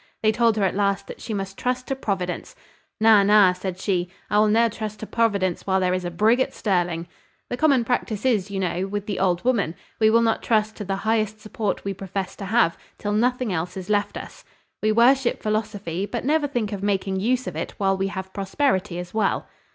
[0.23, 2.55] They told her at last that she must trust to Providence.
[2.99, 6.39] `Na, na,' said she, `I will ne'er trust to Providence while there is a brigg
[6.39, 7.07] at Stirling.'
[7.51, 9.75] The common practice is, you know, with the old woman.
[9.99, 13.77] We will not trust to the highest support we profess to have, till nothing else
[13.77, 14.43] is left us.
[14.81, 18.97] We worship philosophy, but never think of making use of it while we have prosperity
[18.97, 19.45] as well."